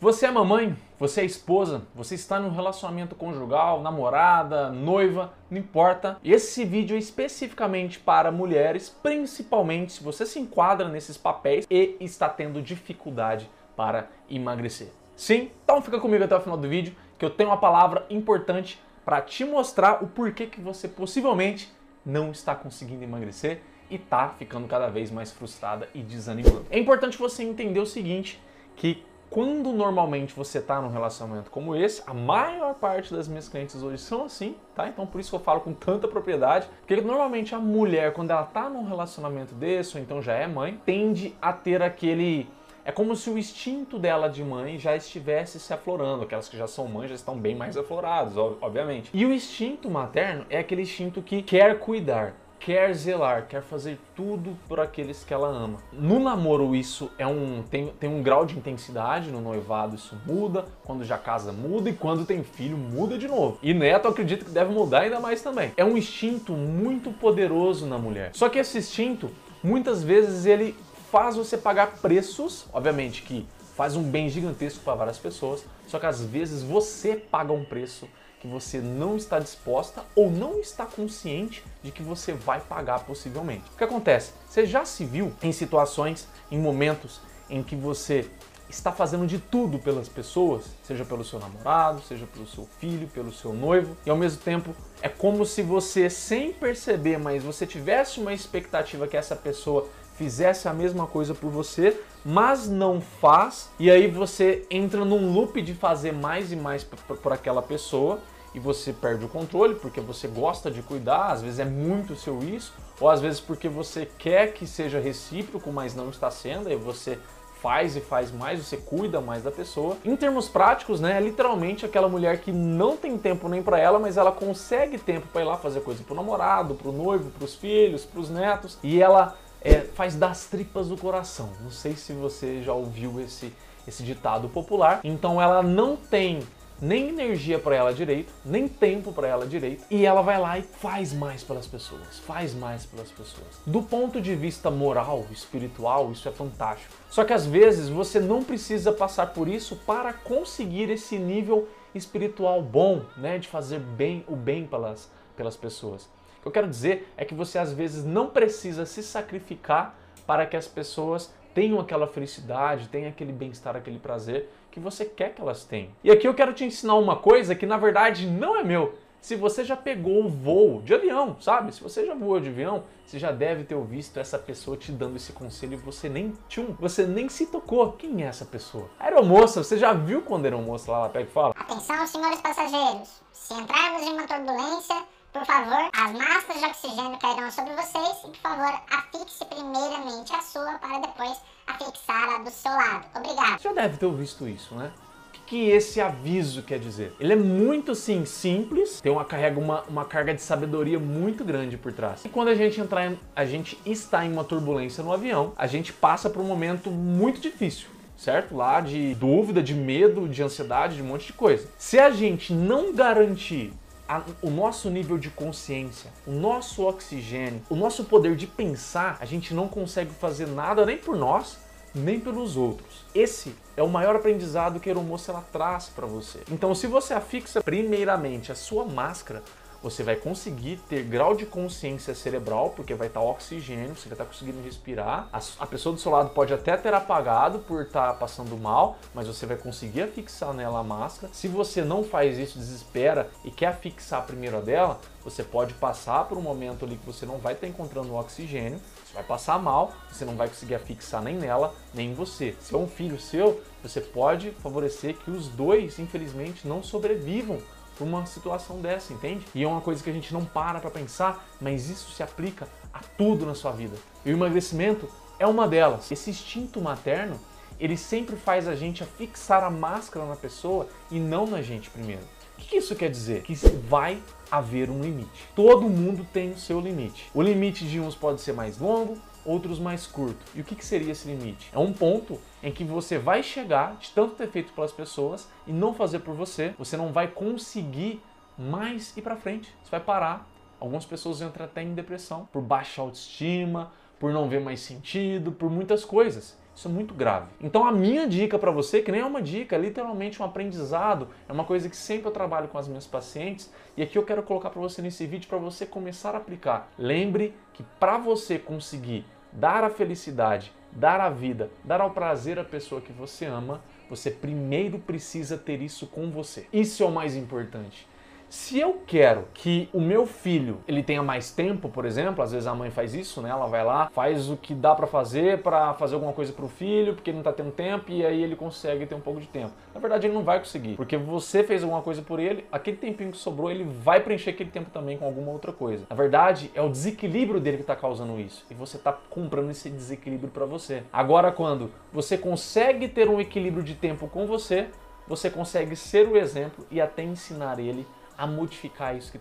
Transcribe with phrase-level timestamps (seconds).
[0.00, 6.16] Você é mamãe, você é esposa, você está num relacionamento conjugal, namorada, noiva, não importa.
[6.24, 12.30] Esse vídeo é especificamente para mulheres, principalmente se você se enquadra nesses papéis e está
[12.30, 14.88] tendo dificuldade para emagrecer.
[15.14, 15.50] Sim?
[15.64, 19.20] Então fica comigo até o final do vídeo que eu tenho uma palavra importante para
[19.20, 21.70] te mostrar o porquê que você possivelmente
[22.06, 26.64] não está conseguindo emagrecer e está ficando cada vez mais frustrada e desanimando.
[26.70, 28.40] É importante você entender o seguinte,
[28.76, 33.80] que quando normalmente você está num relacionamento como esse, a maior parte das minhas clientes
[33.80, 34.88] hoje são assim, tá?
[34.88, 38.42] Então por isso que eu falo com tanta propriedade, porque normalmente a mulher, quando ela
[38.42, 42.48] está num relacionamento desse, ou então já é mãe, tende a ter aquele
[42.82, 46.24] é como se o instinto dela de mãe já estivesse se aflorando.
[46.24, 49.10] Aquelas que já são mães já estão bem mais afloradas, obviamente.
[49.12, 54.56] E o instinto materno é aquele instinto que quer cuidar, quer zelar, quer fazer tudo
[54.68, 55.78] por aqueles que ela ama.
[55.92, 60.66] No namoro isso é um tem, tem um grau de intensidade, no noivado isso muda,
[60.84, 63.58] quando já casa muda e quando tem filho muda de novo.
[63.62, 65.72] E neto acredito que deve mudar ainda mais também.
[65.76, 68.30] É um instinto muito poderoso na mulher.
[68.34, 69.30] Só que esse instinto
[69.62, 70.76] muitas vezes ele
[71.10, 76.04] faz você pagar preços, obviamente que faz um bem gigantesco para várias pessoas, só que
[76.04, 78.06] às vezes você paga um preço
[78.40, 83.64] que você não está disposta ou não está consciente de que você vai pagar possivelmente.
[83.74, 84.32] O que acontece?
[84.48, 88.28] Você já se viu em situações, em momentos em que você
[88.70, 93.32] está fazendo de tudo pelas pessoas, seja pelo seu namorado, seja pelo seu filho, pelo
[93.32, 98.20] seu noivo, e ao mesmo tempo é como se você, sem perceber, mas você tivesse
[98.20, 99.88] uma expectativa que essa pessoa
[100.20, 105.62] fizesse a mesma coisa por você, mas não faz, e aí você entra num loop
[105.62, 108.18] de fazer mais e mais por aquela pessoa
[108.54, 112.40] e você perde o controle porque você gosta de cuidar, às vezes é muito seu
[112.40, 116.76] isso, ou às vezes porque você quer que seja recíproco, mas não está sendo, e
[116.76, 117.18] você
[117.62, 119.96] faz e faz mais, você cuida mais da pessoa.
[120.04, 123.98] Em termos práticos, né, é literalmente aquela mulher que não tem tempo nem para ela,
[123.98, 128.04] mas ela consegue tempo para ir lá fazer coisa pro namorado, pro noivo, pros filhos,
[128.04, 131.50] pros netos, e ela é, faz das tripas do coração.
[131.62, 133.52] Não sei se você já ouviu esse,
[133.86, 135.00] esse ditado popular.
[135.04, 136.40] Então ela não tem
[136.80, 140.62] nem energia para ela direito, nem tempo para ela direito, e ela vai lá e
[140.62, 143.60] faz mais pelas pessoas, faz mais pelas pessoas.
[143.66, 146.90] Do ponto de vista moral, espiritual, isso é fantástico.
[147.10, 152.62] Só que às vezes você não precisa passar por isso para conseguir esse nível espiritual
[152.62, 155.10] bom, né, de fazer bem o bem pelas
[155.40, 156.06] pelas pessoas.
[156.40, 159.94] O que eu quero dizer é que você às vezes não precisa se sacrificar
[160.26, 165.34] para que as pessoas tenham aquela felicidade, tenham aquele bem-estar, aquele prazer que você quer
[165.34, 165.90] que elas tenham.
[166.02, 168.94] E aqui eu quero te ensinar uma coisa que na verdade não é meu.
[169.20, 171.74] Se você já pegou um voo de avião, sabe?
[171.74, 175.16] Se você já voou de avião, você já deve ter visto essa pessoa te dando
[175.16, 177.92] esse conselho e você nem tchum, você nem se tocou.
[177.92, 178.88] Quem é essa pessoa?
[178.98, 181.52] A aeromoça, você já viu quando a aeromoça lá ela pega e fala?
[181.54, 183.20] Atenção, senhores passageiros.
[183.30, 184.96] Se entrarmos em uma turbulência,
[185.32, 190.42] por favor, as máscaras de oxigênio cairão sobre vocês e, por favor, afixe primeiramente a
[190.42, 193.06] sua para depois afixar a do seu lado.
[193.14, 193.60] Obrigado.
[193.60, 194.90] Você já deve ter visto isso, né?
[195.28, 197.14] O que, que esse aviso quer dizer?
[197.20, 201.76] Ele é muito, sim, simples, tem uma, carrega uma, uma carga de sabedoria muito grande
[201.76, 202.24] por trás.
[202.24, 205.66] E quando a gente entrar em, a gente está em uma turbulência no avião, a
[205.68, 208.54] gente passa por um momento muito difícil certo?
[208.54, 211.66] Lá de dúvida, de medo, de ansiedade, de um monte de coisa.
[211.78, 213.72] Se a gente não garantir
[214.10, 219.24] a, o nosso nível de consciência, o nosso oxigênio, o nosso poder de pensar, a
[219.24, 221.58] gente não consegue fazer nada nem por nós,
[221.94, 223.04] nem pelos outros.
[223.14, 226.40] Esse é o maior aprendizado que a aeromoça ela traz para você.
[226.50, 229.44] Então, se você afixa primeiramente a sua máscara,
[229.82, 234.24] você vai conseguir ter grau de consciência cerebral, porque vai estar oxigênio, você vai estar
[234.24, 235.28] conseguindo respirar.
[235.32, 239.26] A, a pessoa do seu lado pode até ter apagado por estar passando mal, mas
[239.26, 241.32] você vai conseguir afixar nela a máscara.
[241.32, 246.24] Se você não faz isso, desespera e quer afixar primeiro a dela, você pode passar
[246.24, 249.58] por um momento ali que você não vai estar encontrando o oxigênio, você vai passar
[249.58, 252.54] mal, você não vai conseguir afixar nem nela, nem em você.
[252.60, 257.58] Se é um filho seu, você pode favorecer que os dois, infelizmente, não sobrevivam
[258.00, 259.44] por uma situação dessa, entende?
[259.54, 262.66] E é uma coisa que a gente não para para pensar, mas isso se aplica
[262.94, 263.94] a tudo na sua vida.
[264.24, 265.06] E o emagrecimento
[265.38, 266.10] é uma delas.
[266.10, 267.38] Esse instinto materno,
[267.78, 272.22] ele sempre faz a gente fixar a máscara na pessoa e não na gente primeiro.
[272.56, 273.42] O que isso quer dizer?
[273.42, 273.54] Que
[273.86, 275.48] vai haver um limite.
[275.54, 277.30] Todo mundo tem o seu limite.
[277.34, 280.38] O limite de uns pode ser mais longo, outros mais curto.
[280.54, 281.70] E o que, que seria esse limite?
[281.72, 285.72] É um ponto em que você vai chegar de tanto ter feito pelas pessoas e
[285.72, 288.22] não fazer por você, você não vai conseguir
[288.58, 289.74] mais ir para frente.
[289.82, 290.48] Você vai parar.
[290.78, 295.70] Algumas pessoas entram até em depressão por baixa autoestima, por não ver mais sentido, por
[295.70, 296.56] muitas coisas.
[296.74, 297.46] Isso é muito grave.
[297.60, 301.28] Então a minha dica para você, que nem é uma dica, é literalmente um aprendizado,
[301.48, 304.42] é uma coisa que sempre eu trabalho com as minhas pacientes e aqui eu quero
[304.42, 306.90] colocar para você nesse vídeo para você começar a aplicar.
[306.98, 312.64] Lembre que para você conseguir dar a felicidade, dar a vida, dar ao prazer à
[312.64, 316.66] pessoa que você ama, você primeiro precisa ter isso com você.
[316.72, 318.08] Isso é o mais importante.
[318.50, 322.66] Se eu quero que o meu filho ele tenha mais tempo, por exemplo, às vezes
[322.66, 323.48] a mãe faz isso, né?
[323.48, 326.68] Ela vai lá, faz o que dá para fazer para fazer alguma coisa para o
[326.68, 329.46] filho, porque ele não tá tendo tempo e aí ele consegue ter um pouco de
[329.46, 329.70] tempo.
[329.94, 333.30] Na verdade, ele não vai conseguir, porque você fez alguma coisa por ele, aquele tempinho
[333.30, 336.04] que sobrou, ele vai preencher aquele tempo também com alguma outra coisa.
[336.10, 339.88] Na verdade, é o desequilíbrio dele que tá causando isso e você tá comprando esse
[339.88, 341.04] desequilíbrio para você.
[341.12, 344.88] Agora quando você consegue ter um equilíbrio de tempo com você,
[345.28, 348.04] você consegue ser o exemplo e até ensinar ele
[348.40, 349.38] a modificar isso que,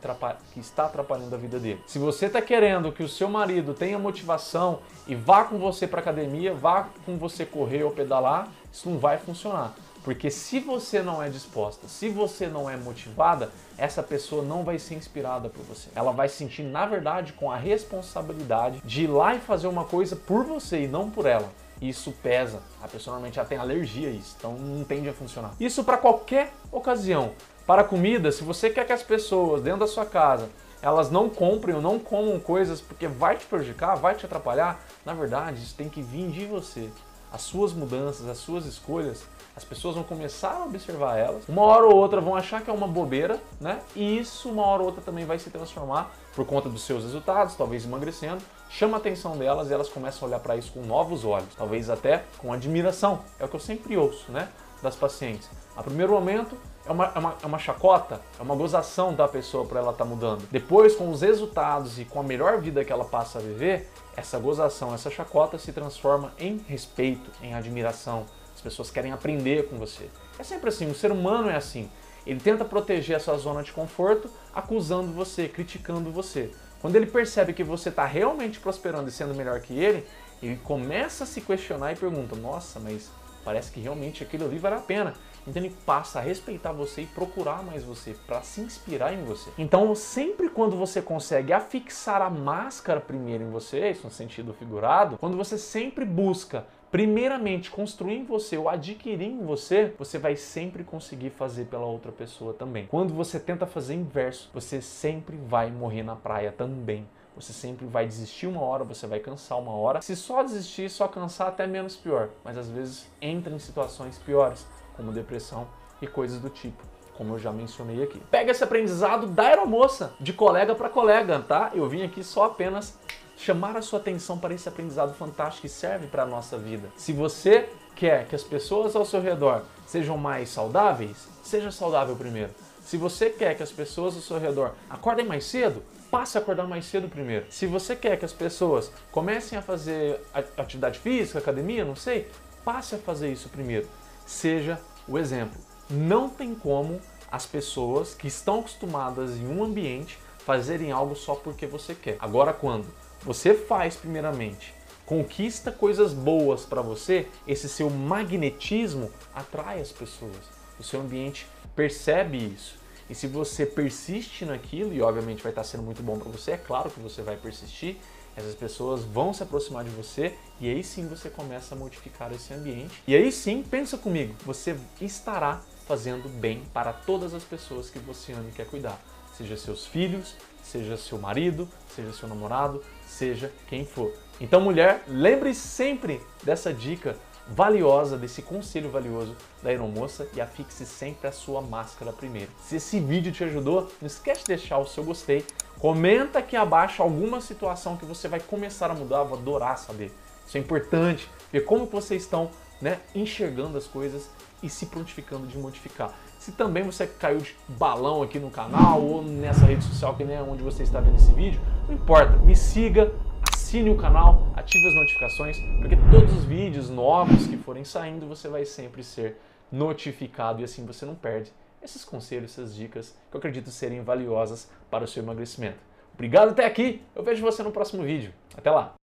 [0.54, 1.82] que está atrapalhando a vida dele.
[1.88, 6.02] Se você está querendo que o seu marido tenha motivação e vá com você para
[6.02, 9.74] academia, vá com você correr ou pedalar, isso não vai funcionar.
[10.04, 14.78] Porque se você não é disposta, se você não é motivada, essa pessoa não vai
[14.78, 15.88] ser inspirada por você.
[15.96, 20.18] Ela vai sentir, na verdade, com a responsabilidade de ir lá e fazer uma coisa
[20.18, 21.50] por você e não por ela.
[21.82, 22.62] Isso pesa.
[22.82, 25.54] A pessoa normalmente já tem alergia a isso, então não tende a funcionar.
[25.58, 27.32] Isso para qualquer ocasião.
[27.70, 30.50] Para comida, se você quer que as pessoas dentro da sua casa
[30.82, 35.14] elas não comprem ou não comam coisas porque vai te prejudicar, vai te atrapalhar, na
[35.14, 36.90] verdade isso tem que vir de você.
[37.32, 39.24] As suas mudanças, as suas escolhas,
[39.56, 41.48] as pessoas vão começar a observar elas.
[41.48, 43.80] Uma hora ou outra vão achar que é uma bobeira, né?
[43.96, 47.54] E isso uma hora ou outra também vai se transformar por conta dos seus resultados,
[47.54, 51.24] talvez emagrecendo, chama a atenção delas e elas começam a olhar para isso com novos
[51.24, 53.20] olhos, talvez até com admiração.
[53.40, 54.50] É o que eu sempre ouço, né?
[54.82, 55.48] Das pacientes.
[55.78, 59.66] A primeiro momento, é uma, é uma, é uma chacota, é uma gozação da pessoa
[59.66, 60.48] para ela estar tá mudando.
[60.52, 64.40] Depois, com os resultados e com a melhor vida que ela passa a viver, essa
[64.40, 68.26] gozação, essa chacota se transforma em respeito, em admiração.
[68.54, 70.10] As pessoas querem aprender com você.
[70.38, 71.90] É sempre assim, o ser humano é assim.
[72.26, 76.52] Ele tenta proteger a sua zona de conforto, acusando você, criticando você.
[76.82, 80.06] Quando ele percebe que você está realmente prosperando e sendo melhor que ele,
[80.42, 83.10] ele começa a se questionar e pergunta: Nossa, mas
[83.44, 85.14] parece que realmente aquilo ali vale a pena.
[85.50, 89.50] Então ele passa a respeitar você e procurar mais você, para se inspirar em você.
[89.58, 95.18] Então, sempre quando você consegue afixar a máscara primeiro em você, isso no sentido figurado,
[95.18, 100.84] quando você sempre busca primeiramente construir em você ou adquirir em você, você vai sempre
[100.84, 102.88] conseguir fazer pela outra pessoa também.
[102.88, 107.08] Quando você tenta fazer inverso, você sempre vai morrer na praia também.
[107.36, 110.02] Você sempre vai desistir uma hora, você vai cansar uma hora.
[110.02, 112.30] Se só desistir, só cansar, até menos pior.
[112.44, 114.66] Mas às vezes entra em situações piores
[115.00, 115.66] como depressão
[116.02, 116.84] e coisas do tipo,
[117.18, 118.22] como eu já mencionei aqui.
[118.30, 121.72] Pega esse aprendizado da aeromoça, de colega para colega, tá?
[121.74, 122.98] Eu vim aqui só apenas
[123.38, 126.90] chamar a sua atenção para esse aprendizado fantástico que serve para a nossa vida.
[126.98, 132.52] Se você quer que as pessoas ao seu redor sejam mais saudáveis, seja saudável primeiro.
[132.82, 136.68] Se você quer que as pessoas ao seu redor acordem mais cedo, passe a acordar
[136.68, 137.46] mais cedo primeiro.
[137.50, 140.20] Se você quer que as pessoas comecem a fazer
[140.58, 142.30] atividade física, academia, não sei,
[142.66, 143.88] passe a fazer isso primeiro.
[144.26, 144.80] Seja
[145.10, 145.60] o exemplo.
[145.90, 147.02] Não tem como
[147.32, 152.18] as pessoas que estão acostumadas em um ambiente fazerem algo só porque você quer.
[152.20, 152.88] Agora, quando
[153.22, 154.74] você faz primeiramente,
[155.06, 160.38] conquista coisas boas para você, esse seu magnetismo atrai as pessoas.
[160.80, 162.80] O seu ambiente percebe isso.
[163.10, 166.58] E se você persiste naquilo, e obviamente vai estar sendo muito bom para você, é
[166.58, 167.98] claro que você vai persistir,
[168.40, 172.54] essas pessoas vão se aproximar de você e aí sim você começa a modificar esse
[172.54, 173.02] ambiente.
[173.08, 178.34] E aí sim, pensa comigo, você estará fazendo bem para todas as pessoas que você
[178.34, 179.00] ama e quer cuidar.
[179.36, 184.14] seja seus filhos, seja seu marido, seja seu namorado, seja quem for.
[184.40, 187.18] Então, mulher, lembre sempre dessa dica
[187.48, 192.52] valiosa, desse conselho valioso da aeromoça e afixe sempre a sua máscara primeiro.
[192.62, 195.46] Se esse vídeo te ajudou, não esquece de deixar o seu gostei,
[195.80, 200.14] comenta aqui abaixo alguma situação que você vai começar a mudar, eu vou adorar saber.
[200.46, 204.30] Isso é importante, ver como vocês estão né, enxergando as coisas
[204.62, 206.14] e se prontificando de modificar.
[206.38, 210.36] Se também você caiu de balão aqui no canal ou nessa rede social que nem
[210.36, 213.12] é onde você está vendo esse vídeo, não importa, me siga,
[213.52, 218.50] assine o canal, ative as notificações, porque todos os vídeos novos que forem saindo você
[218.50, 219.40] vai sempre ser
[219.72, 224.70] notificado e assim você não perde esses conselhos, essas dicas que eu acredito serem valiosas
[224.90, 225.80] para o seu emagrecimento.
[226.14, 228.34] Obrigado até aqui, eu vejo você no próximo vídeo.
[228.58, 228.96] Até lá!